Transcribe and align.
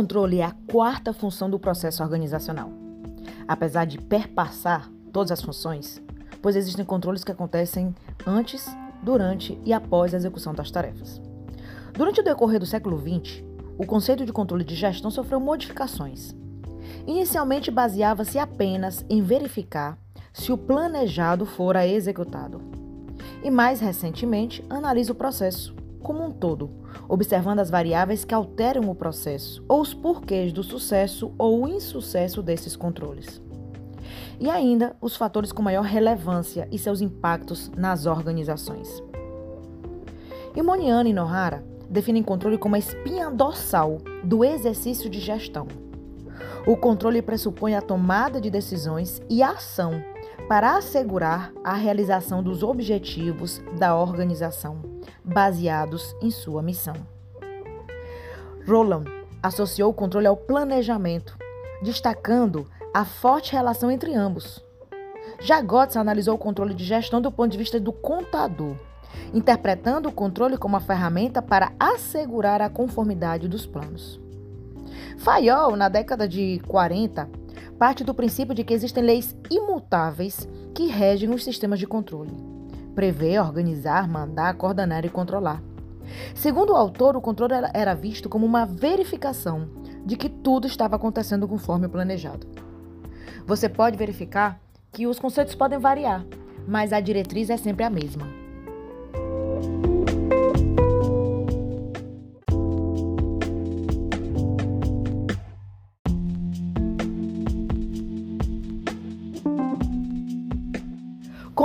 controle 0.00 0.40
é 0.40 0.44
a 0.44 0.56
quarta 0.66 1.12
função 1.12 1.50
do 1.50 1.58
processo 1.58 2.02
organizacional. 2.02 2.72
Apesar 3.46 3.84
de 3.84 3.98
perpassar 3.98 4.90
todas 5.12 5.30
as 5.30 5.42
funções, 5.42 6.02
pois 6.40 6.56
existem 6.56 6.86
controles 6.86 7.22
que 7.22 7.30
acontecem 7.30 7.94
antes, 8.26 8.66
durante 9.02 9.60
e 9.62 9.74
após 9.74 10.14
a 10.14 10.16
execução 10.16 10.54
das 10.54 10.70
tarefas. 10.70 11.20
Durante 11.92 12.20
o 12.20 12.24
decorrer 12.24 12.58
do 12.58 12.64
século 12.64 12.98
XX, 12.98 13.44
o 13.76 13.84
conceito 13.84 14.24
de 14.24 14.32
controle 14.32 14.64
de 14.64 14.74
gestão 14.74 15.10
sofreu 15.10 15.38
modificações. 15.38 16.34
Inicialmente 17.06 17.70
baseava-se 17.70 18.38
apenas 18.38 19.04
em 19.06 19.20
verificar 19.20 19.98
se 20.32 20.50
o 20.50 20.56
planejado 20.56 21.44
fora 21.44 21.86
executado. 21.86 22.62
E 23.44 23.50
mais 23.50 23.80
recentemente, 23.80 24.64
analisa 24.70 25.12
o 25.12 25.14
processo 25.14 25.74
como 26.02 26.24
um 26.24 26.30
todo, 26.30 26.70
observando 27.08 27.60
as 27.60 27.70
variáveis 27.70 28.24
que 28.24 28.34
alteram 28.34 28.90
o 28.90 28.94
processo 28.94 29.64
ou 29.68 29.80
os 29.80 29.94
porquês 29.94 30.52
do 30.52 30.62
sucesso 30.62 31.32
ou 31.38 31.68
insucesso 31.68 32.42
desses 32.42 32.76
controles. 32.76 33.40
E 34.38 34.48
ainda 34.48 34.96
os 35.00 35.16
fatores 35.16 35.52
com 35.52 35.62
maior 35.62 35.84
relevância 35.84 36.66
e 36.72 36.78
seus 36.78 37.00
impactos 37.00 37.70
nas 37.76 38.06
organizações. 38.06 39.02
Imoniano 40.56 41.08
e 41.08 41.12
Nohara 41.12 41.64
definem 41.88 42.22
controle 42.22 42.58
como 42.58 42.74
a 42.74 42.78
espinha 42.78 43.30
dorsal 43.30 43.98
do 44.24 44.44
exercício 44.44 45.10
de 45.10 45.20
gestão. 45.20 45.66
O 46.66 46.76
controle 46.76 47.22
pressupõe 47.22 47.74
a 47.74 47.82
tomada 47.82 48.40
de 48.40 48.50
decisões 48.50 49.20
e 49.28 49.42
a 49.42 49.50
ação 49.50 50.02
para 50.50 50.76
assegurar 50.76 51.52
a 51.62 51.74
realização 51.74 52.42
dos 52.42 52.64
objetivos 52.64 53.62
da 53.78 53.94
organização, 53.94 54.82
baseados 55.22 56.12
em 56.20 56.28
sua 56.28 56.60
missão. 56.60 56.96
Roland 58.66 59.04
associou 59.40 59.92
o 59.92 59.94
controle 59.94 60.26
ao 60.26 60.36
planejamento, 60.36 61.38
destacando 61.84 62.66
a 62.92 63.04
forte 63.04 63.52
relação 63.52 63.92
entre 63.92 64.12
ambos. 64.12 64.60
Já 65.38 65.62
Gotts 65.62 65.96
analisou 65.96 66.34
o 66.34 66.38
controle 66.38 66.74
de 66.74 66.82
gestão 66.82 67.20
do 67.20 67.30
ponto 67.30 67.52
de 67.52 67.58
vista 67.58 67.78
do 67.78 67.92
contador, 67.92 68.74
interpretando 69.32 70.08
o 70.08 70.12
controle 70.12 70.58
como 70.58 70.74
uma 70.74 70.80
ferramenta 70.80 71.40
para 71.40 71.70
assegurar 71.78 72.60
a 72.60 72.68
conformidade 72.68 73.46
dos 73.46 73.66
planos. 73.66 74.20
Fayol, 75.16 75.76
na 75.76 75.88
década 75.88 76.26
de 76.26 76.60
40, 76.66 77.28
parte 77.80 78.04
do 78.04 78.12
princípio 78.12 78.54
de 78.54 78.62
que 78.62 78.74
existem 78.74 79.02
leis 79.02 79.34
imutáveis 79.50 80.46
que 80.74 80.88
regem 80.88 81.30
os 81.30 81.42
sistemas 81.42 81.78
de 81.78 81.86
controle. 81.86 82.36
Prevê, 82.94 83.40
organizar, 83.40 84.06
mandar, 84.06 84.52
coordenar 84.52 85.06
e 85.06 85.08
controlar. 85.08 85.62
Segundo 86.34 86.74
o 86.74 86.76
autor, 86.76 87.16
o 87.16 87.22
controle 87.22 87.54
era 87.72 87.94
visto 87.94 88.28
como 88.28 88.44
uma 88.44 88.66
verificação 88.66 89.66
de 90.04 90.14
que 90.14 90.28
tudo 90.28 90.66
estava 90.66 90.96
acontecendo 90.96 91.48
conforme 91.48 91.88
planejado. 91.88 92.46
Você 93.46 93.66
pode 93.66 93.96
verificar 93.96 94.60
que 94.92 95.06
os 95.06 95.18
conceitos 95.18 95.54
podem 95.54 95.78
variar, 95.78 96.26
mas 96.68 96.92
a 96.92 97.00
diretriz 97.00 97.48
é 97.48 97.56
sempre 97.56 97.84
a 97.84 97.88
mesma. 97.88 98.39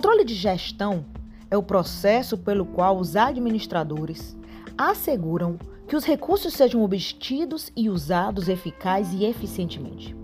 Controle 0.00 0.24
de 0.24 0.34
gestão 0.34 1.04
é 1.50 1.58
o 1.58 1.62
processo 1.62 2.38
pelo 2.38 2.64
qual 2.64 2.96
os 2.96 3.16
administradores 3.16 4.34
asseguram 4.78 5.58
que 5.86 5.94
os 5.94 6.06
recursos 6.06 6.54
sejam 6.54 6.82
obtidos 6.82 7.70
e 7.76 7.90
usados 7.90 8.48
eficaz 8.48 9.12
e 9.12 9.26
eficientemente. 9.26 10.16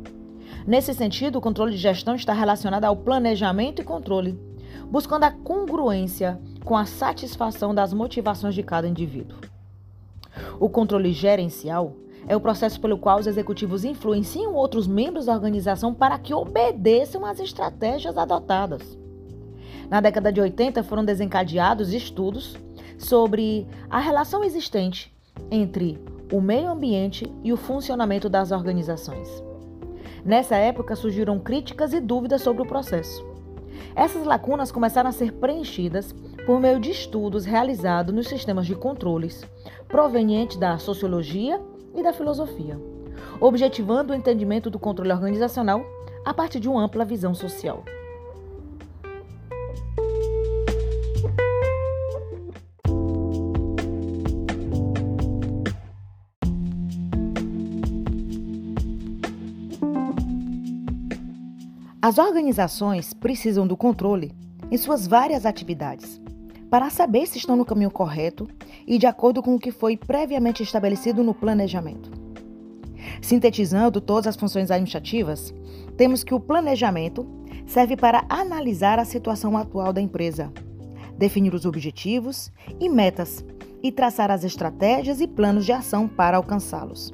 Nesse 0.66 0.94
sentido, 0.94 1.36
o 1.36 1.42
controle 1.42 1.72
de 1.72 1.76
gestão 1.76 2.15
está 2.15 2.32
relacionado 2.32 2.86
ao 2.86 2.97
planejamento 2.97 3.82
e 3.82 3.84
controle, 3.84 4.41
buscando 4.91 5.25
a 5.25 5.31
congruência 5.31 6.41
com 6.65 6.75
a 6.75 6.86
satisfação 6.86 7.75
das 7.75 7.92
motivações 7.92 8.54
de 8.54 8.62
cada 8.62 8.88
indivíduo. 8.88 9.36
O 10.59 10.70
controle 10.70 11.12
gerencial 11.12 11.94
é 12.26 12.34
o 12.34 12.41
processo 12.41 12.81
pelo 12.81 12.97
qual 12.97 13.19
os 13.19 13.26
executivos 13.26 13.84
influenciam 13.84 14.54
outros 14.54 14.86
membros 14.86 15.26
da 15.26 15.34
organização 15.34 15.92
para 15.92 16.19
que 16.19 16.32
obedeçam 16.32 17.26
às 17.26 17.38
estratégias 17.41 18.16
adotadas. 18.16 18.97
Na 19.88 20.00
década 20.00 20.32
de 20.32 20.41
80 20.41 20.82
foram 20.82 21.04
desencadeados 21.04 21.92
estudos 21.92 22.56
sobre 22.98 23.66
a 23.88 23.98
relação 23.98 24.42
existente 24.42 25.14
entre 25.50 25.98
o 26.32 26.41
meio 26.41 26.70
ambiente 26.70 27.32
e 27.44 27.52
o 27.52 27.56
funcionamento 27.56 28.28
das 28.28 28.50
organizações. 28.50 29.28
Nessa 30.24 30.56
época 30.56 30.97
surgiram 30.97 31.38
críticas 31.38 31.92
e 31.92 32.00
dúvidas 32.00 32.42
sobre 32.42 32.62
o 32.62 32.66
processo. 32.66 33.24
Essas 33.94 34.24
lacunas 34.24 34.72
começaram 34.72 35.08
a 35.08 35.12
ser 35.12 35.32
preenchidas 35.32 36.12
por 36.44 36.60
meio 36.60 36.80
de 36.80 36.91
estudos 36.91 37.44
realizados 37.44 38.14
nos 38.14 38.26
sistemas 38.26 38.66
de 38.66 38.74
controles 38.74 39.44
provenientes 39.86 40.56
da 40.56 40.78
sociologia 40.78 41.60
e 41.94 42.03
da 42.03 42.12
filosofia, 42.12 42.78
objetivando 43.41 44.12
o 44.12 44.16
entendimento 44.16 44.68
do 44.68 44.78
controle 44.78 45.12
organizacional 45.12 45.84
a 46.24 46.34
partir 46.34 46.58
de 46.58 46.68
uma 46.68 46.82
ampla 46.82 47.04
visão 47.04 47.34
social. 47.34 47.84
As 62.06 62.19
organizações 62.19 63.12
precisam 63.12 63.67
do 63.67 63.77
controle 63.77 64.33
em 64.71 64.77
suas 64.77 65.09
várias 65.09 65.44
atividades 65.44 66.21
para 66.71 66.89
saber 66.89 67.27
se 67.27 67.37
estão 67.37 67.56
no 67.56 67.65
caminho 67.65 67.91
correto 67.91 68.47
e 68.87 68.97
de 68.97 69.06
acordo 69.06 69.43
com 69.43 69.56
o 69.56 69.59
que 69.59 69.72
foi 69.72 69.97
previamente 69.97 70.62
estabelecido 70.62 71.25
no 71.25 71.34
planejamento. 71.34 72.09
Sintetizando 73.21 74.00
todas 74.00 74.28
as 74.28 74.37
funções 74.37 74.71
administrativas, 74.71 75.53
temos 75.97 76.22
que 76.22 76.33
o 76.33 76.39
planejamento 76.39 77.27
serve 77.66 77.97
para 77.97 78.25
analisar 78.28 79.00
a 79.00 79.05
situação 79.05 79.56
atual 79.56 79.93
da 79.93 80.00
empresa, 80.00 80.53
definir 81.19 81.55
os 81.55 81.66
objetivos 81.66 82.53
e 82.78 82.89
metas 82.89 83.45
e 83.83 83.91
traçar 83.91 84.31
as 84.31 84.45
estratégias 84.45 85.21
e 85.21 85.27
planos 85.27 85.66
de 85.66 85.72
ação 85.72 86.06
para 86.06 86.37
alcançá-los. 86.37 87.11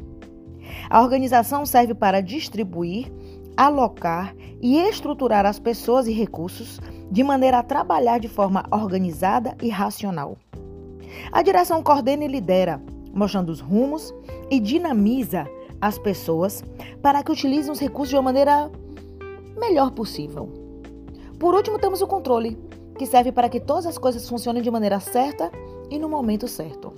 A 0.91 1.00
organização 1.00 1.64
serve 1.64 1.94
para 1.94 2.20
distribuir 2.20 3.10
alocar 3.56 4.34
e 4.60 4.78
estruturar 4.78 5.44
as 5.46 5.58
pessoas 5.58 6.06
e 6.06 6.12
recursos 6.12 6.80
de 7.10 7.22
maneira 7.22 7.58
a 7.58 7.62
trabalhar 7.62 8.18
de 8.18 8.28
forma 8.28 8.64
organizada 8.70 9.56
e 9.60 9.68
racional. 9.68 10.36
A 11.30 11.42
direção 11.42 11.82
coordena 11.82 12.24
e 12.24 12.28
lidera, 12.28 12.82
mostrando 13.12 13.50
os 13.50 13.60
rumos 13.60 14.14
e 14.50 14.58
dinamiza 14.58 15.46
as 15.80 15.98
pessoas 15.98 16.64
para 17.02 17.22
que 17.22 17.32
utilizem 17.32 17.70
os 17.70 17.80
recursos 17.80 18.10
de 18.10 18.16
uma 18.16 18.22
maneira 18.22 18.70
melhor 19.58 19.90
possível. 19.90 20.48
Por 21.38 21.54
último, 21.54 21.78
temos 21.78 22.00
o 22.00 22.06
controle, 22.06 22.56
que 22.96 23.04
serve 23.04 23.32
para 23.32 23.48
que 23.48 23.60
todas 23.60 23.86
as 23.86 23.98
coisas 23.98 24.28
funcionem 24.28 24.62
de 24.62 24.70
maneira 24.70 25.00
certa 25.00 25.50
e 25.90 25.98
no 25.98 26.08
momento 26.08 26.46
certo. 26.46 26.92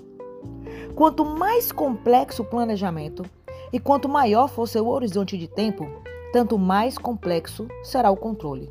Quanto 0.94 1.24
mais 1.24 1.72
complexo 1.72 2.42
o 2.42 2.44
planejamento 2.44 3.24
e 3.72 3.80
quanto 3.80 4.08
maior 4.08 4.48
for 4.48 4.68
seu 4.68 4.86
horizonte 4.86 5.36
de 5.36 5.48
tempo, 5.48 5.88
tanto 6.34 6.58
mais 6.58 6.98
complexo 6.98 7.68
será 7.84 8.10
o 8.10 8.16
controle. 8.16 8.68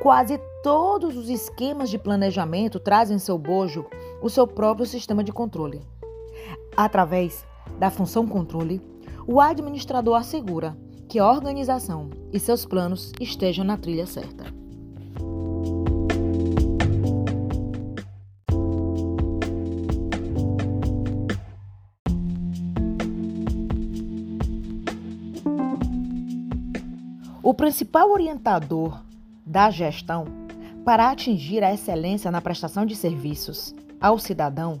Quase 0.00 0.38
todos 0.62 1.16
os 1.16 1.28
esquemas 1.28 1.90
de 1.90 1.98
planejamento 1.98 2.78
trazem 2.78 3.16
em 3.16 3.18
seu 3.18 3.36
bojo 3.36 3.84
o 4.22 4.30
seu 4.30 4.46
próprio 4.46 4.86
sistema 4.86 5.24
de 5.24 5.32
controle. 5.32 5.82
Através 6.76 7.44
da 7.76 7.90
função 7.90 8.24
controle, 8.24 8.80
o 9.26 9.40
administrador 9.40 10.14
assegura 10.14 10.76
que 11.08 11.18
a 11.18 11.28
organização 11.28 12.08
e 12.32 12.38
seus 12.38 12.64
planos 12.64 13.10
estejam 13.20 13.64
na 13.64 13.76
trilha 13.76 14.06
certa. 14.06 14.59
O 27.50 27.54
principal 27.54 28.12
orientador 28.12 29.02
da 29.44 29.70
gestão 29.70 30.24
para 30.84 31.10
atingir 31.10 31.64
a 31.64 31.74
excelência 31.74 32.30
na 32.30 32.40
prestação 32.40 32.86
de 32.86 32.94
serviços 32.94 33.74
ao 34.00 34.20
cidadão 34.20 34.80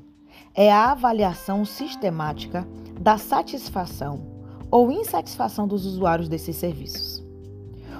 é 0.54 0.70
a 0.70 0.92
avaliação 0.92 1.64
sistemática 1.64 2.64
da 3.00 3.18
satisfação 3.18 4.24
ou 4.70 4.92
insatisfação 4.92 5.66
dos 5.66 5.84
usuários 5.84 6.28
desses 6.28 6.54
serviços. 6.54 7.24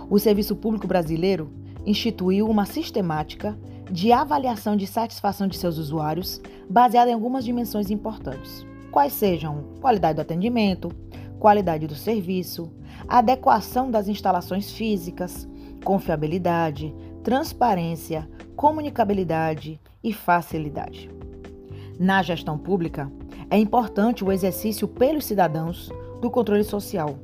O 0.08 0.20
Serviço 0.20 0.54
Público 0.54 0.86
Brasileiro 0.86 1.52
instituiu 1.84 2.48
uma 2.48 2.64
sistemática 2.64 3.58
de 3.90 4.12
avaliação 4.12 4.76
de 4.76 4.86
satisfação 4.86 5.48
de 5.48 5.58
seus 5.58 5.78
usuários 5.78 6.40
baseada 6.68 7.10
em 7.10 7.14
algumas 7.14 7.44
dimensões 7.44 7.90
importantes, 7.90 8.64
quais 8.92 9.14
sejam 9.14 9.64
qualidade 9.80 10.14
do 10.14 10.22
atendimento, 10.22 10.92
qualidade 11.40 11.86
do 11.86 11.94
serviço, 11.96 12.70
adequação 13.08 13.90
das 13.90 14.06
instalações 14.06 14.70
físicas, 14.70 15.48
confiabilidade, 15.82 16.94
transparência, 17.24 18.28
comunicabilidade 18.54 19.80
e 20.04 20.12
facilidade. 20.12 21.10
Na 21.98 22.22
gestão 22.22 22.58
pública, 22.58 23.10
é 23.50 23.58
importante 23.58 24.22
o 24.22 24.30
exercício 24.30 24.86
pelos 24.86 25.24
cidadãos 25.24 25.90
do 26.20 26.30
controle 26.30 26.62
social. 26.62 27.18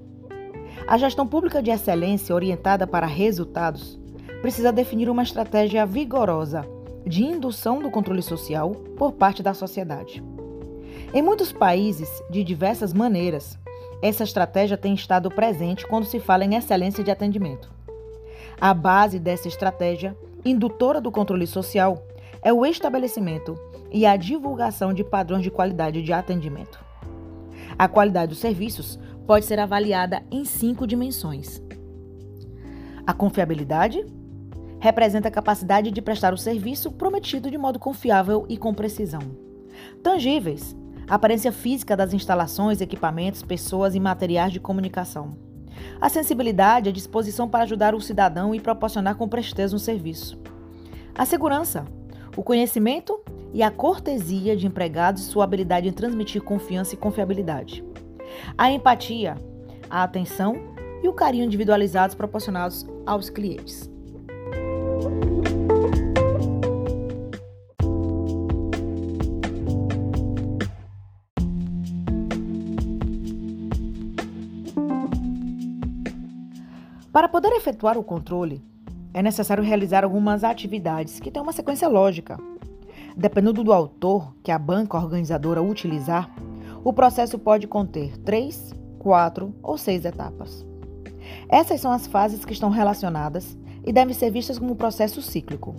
A 0.88 0.98
gestão 0.98 1.26
pública 1.26 1.62
de 1.62 1.70
excelência 1.70 2.34
orientada 2.34 2.86
para 2.86 3.06
resultados 3.06 3.98
precisa 4.40 4.72
definir 4.72 5.08
uma 5.08 5.22
estratégia 5.22 5.84
vigorosa 5.84 6.66
de 7.06 7.22
indução 7.22 7.80
do 7.80 7.90
controle 7.90 8.22
social 8.22 8.72
por 8.96 9.12
parte 9.12 9.42
da 9.42 9.54
sociedade. 9.54 10.22
Em 11.14 11.22
muitos 11.22 11.52
países, 11.52 12.08
de 12.30 12.42
diversas 12.42 12.92
maneiras, 12.92 13.58
essa 14.02 14.24
estratégia 14.24 14.76
tem 14.76 14.94
estado 14.94 15.30
presente 15.30 15.86
quando 15.86 16.04
se 16.04 16.20
fala 16.20 16.44
em 16.44 16.54
excelência 16.54 17.02
de 17.02 17.10
atendimento. 17.10 17.70
A 18.60 18.72
base 18.72 19.18
dessa 19.18 19.48
estratégia, 19.48 20.16
indutora 20.44 21.00
do 21.00 21.10
controle 21.10 21.46
social, 21.46 22.02
é 22.42 22.52
o 22.52 22.64
estabelecimento 22.64 23.58
e 23.90 24.06
a 24.06 24.16
divulgação 24.16 24.92
de 24.92 25.02
padrões 25.02 25.42
de 25.42 25.50
qualidade 25.50 26.02
de 26.02 26.12
atendimento. 26.12 26.84
A 27.78 27.88
qualidade 27.88 28.30
dos 28.30 28.38
serviços 28.38 28.98
pode 29.26 29.44
ser 29.44 29.58
avaliada 29.58 30.22
em 30.30 30.44
cinco 30.44 30.86
dimensões. 30.86 31.62
A 33.06 33.12
confiabilidade 33.12 34.04
representa 34.78 35.28
a 35.28 35.32
capacidade 35.32 35.90
de 35.90 36.02
prestar 36.02 36.32
o 36.32 36.38
serviço 36.38 36.92
prometido 36.92 37.50
de 37.50 37.58
modo 37.58 37.78
confiável 37.78 38.46
e 38.48 38.56
com 38.56 38.72
precisão. 38.72 39.22
Tangíveis 40.02 40.76
a 41.08 41.14
aparência 41.14 41.52
física 41.52 41.96
das 41.96 42.12
instalações, 42.12 42.80
equipamentos, 42.80 43.42
pessoas 43.42 43.94
e 43.94 44.00
materiais 44.00 44.52
de 44.52 44.60
comunicação. 44.60 45.30
A 46.00 46.08
sensibilidade, 46.08 46.88
a 46.88 46.92
disposição 46.92 47.48
para 47.48 47.64
ajudar 47.64 47.94
o 47.94 48.00
cidadão 48.00 48.54
e 48.54 48.60
proporcionar 48.60 49.14
com 49.16 49.28
presteza 49.28 49.76
um 49.76 49.78
serviço. 49.78 50.38
A 51.14 51.24
segurança, 51.24 51.84
o 52.36 52.42
conhecimento 52.42 53.20
e 53.54 53.62
a 53.62 53.70
cortesia 53.70 54.56
de 54.56 54.66
empregados 54.66 55.22
e 55.22 55.26
sua 55.26 55.44
habilidade 55.44 55.88
em 55.88 55.92
transmitir 55.92 56.42
confiança 56.42 56.94
e 56.94 56.98
confiabilidade. 56.98 57.84
A 58.58 58.70
empatia, 58.70 59.36
a 59.88 60.02
atenção 60.02 60.74
e 61.02 61.08
o 61.08 61.12
carinho 61.12 61.44
individualizados 61.44 62.14
proporcionados 62.14 62.86
aos 63.06 63.30
clientes. 63.30 63.90
Para 77.16 77.30
poder 77.30 77.50
efetuar 77.52 77.96
o 77.96 78.04
controle, 78.04 78.62
é 79.14 79.22
necessário 79.22 79.64
realizar 79.64 80.04
algumas 80.04 80.44
atividades 80.44 81.18
que 81.18 81.30
têm 81.30 81.42
uma 81.42 81.54
sequência 81.54 81.88
lógica. 81.88 82.38
Dependendo 83.16 83.64
do 83.64 83.72
autor 83.72 84.34
que 84.42 84.52
a 84.52 84.58
banca 84.58 84.98
organizadora 84.98 85.62
utilizar, 85.62 86.30
o 86.84 86.92
processo 86.92 87.38
pode 87.38 87.66
conter 87.66 88.18
três, 88.18 88.70
quatro 88.98 89.54
ou 89.62 89.78
seis 89.78 90.04
etapas. 90.04 90.66
Essas 91.48 91.80
são 91.80 91.90
as 91.90 92.06
fases 92.06 92.44
que 92.44 92.52
estão 92.52 92.68
relacionadas 92.68 93.56
e 93.82 93.94
devem 93.94 94.12
ser 94.12 94.30
vistas 94.30 94.58
como 94.58 94.74
um 94.74 94.76
processo 94.76 95.22
cíclico. 95.22 95.74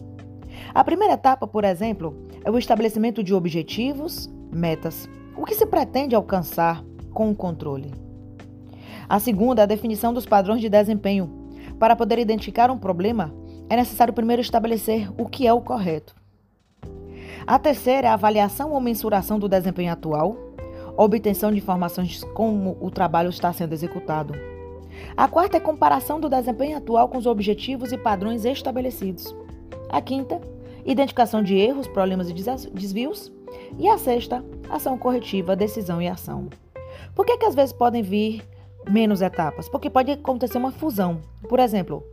A 0.73 0.83
primeira 0.83 1.13
etapa, 1.13 1.45
por 1.45 1.63
exemplo, 1.63 2.17
é 2.43 2.49
o 2.49 2.57
estabelecimento 2.57 3.23
de 3.23 3.35
objetivos, 3.35 4.27
metas, 4.51 5.07
o 5.37 5.45
que 5.45 5.53
se 5.53 5.67
pretende 5.67 6.15
alcançar 6.15 6.83
com 7.13 7.29
o 7.29 7.35
controle. 7.35 8.06
A 9.09 9.19
segunda 9.19 9.61
é 9.61 9.63
a 9.63 9.67
definição 9.67 10.13
dos 10.13 10.25
padrões 10.25 10.59
de 10.59 10.67
desempenho. 10.67 11.31
Para 11.79 11.95
poder 11.95 12.19
identificar 12.19 12.69
um 12.69 12.77
problema, 12.77 13.33
é 13.69 13.75
necessário 13.75 14.13
primeiro 14.13 14.41
estabelecer 14.41 15.09
o 15.17 15.25
que 15.25 15.47
é 15.47 15.53
o 15.53 15.61
correto. 15.61 16.13
A 17.45 17.57
terceira 17.57 18.07
é 18.07 18.09
a 18.09 18.15
avaliação 18.15 18.73
ou 18.73 18.81
mensuração 18.81 19.39
do 19.39 19.47
desempenho 19.47 19.93
atual, 19.93 20.35
obtenção 20.97 21.51
de 21.51 21.59
informações 21.59 22.21
como 22.33 22.77
o 22.81 22.91
trabalho 22.91 23.29
está 23.29 23.53
sendo 23.53 23.71
executado. 23.71 24.33
A 25.15 25.27
quarta 25.29 25.55
é 25.55 25.59
a 25.59 25.63
comparação 25.63 26.19
do 26.19 26.27
desempenho 26.27 26.77
atual 26.77 27.07
com 27.07 27.17
os 27.17 27.25
objetivos 27.25 27.93
e 27.93 27.97
padrões 27.97 28.43
estabelecidos. 28.43 29.33
A 29.89 30.01
quinta, 30.01 30.41
identificação 30.85 31.41
de 31.41 31.55
erros, 31.55 31.87
problemas 31.87 32.29
e 32.29 32.33
desvios. 32.33 33.31
E 33.79 33.87
a 33.87 33.97
sexta, 33.97 34.43
ação 34.69 34.97
corretiva, 34.97 35.55
decisão 35.55 36.01
e 36.01 36.07
ação. 36.07 36.49
Por 37.15 37.25
que, 37.25 37.37
que 37.37 37.45
às 37.45 37.55
vezes 37.55 37.71
podem 37.71 38.03
vir 38.03 38.43
menos 38.89 39.21
etapas? 39.21 39.69
Porque 39.69 39.89
pode 39.89 40.11
acontecer 40.11 40.57
uma 40.57 40.71
fusão. 40.71 41.21
Por 41.47 41.59
exemplo, 41.59 42.03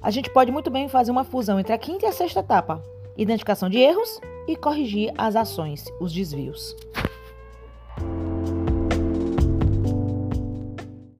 a 0.00 0.10
gente 0.10 0.30
pode 0.30 0.52
muito 0.52 0.70
bem 0.70 0.88
fazer 0.88 1.10
uma 1.10 1.24
fusão 1.24 1.58
entre 1.58 1.72
a 1.72 1.78
quinta 1.78 2.06
e 2.06 2.08
a 2.08 2.12
sexta 2.12 2.40
etapa: 2.40 2.82
identificação 3.16 3.68
de 3.68 3.78
erros 3.78 4.20
e 4.46 4.56
corrigir 4.56 5.12
as 5.16 5.36
ações, 5.36 5.84
os 6.00 6.12
desvios. 6.12 6.76